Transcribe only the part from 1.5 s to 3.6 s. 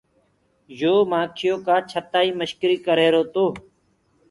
ڪآ ڇتآ ڪي مسڪري ڪر رهيرو تو۔